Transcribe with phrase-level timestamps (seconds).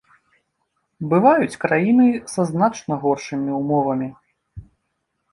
[1.09, 4.09] Бываюць краіны са значна горшымі ўмовамі.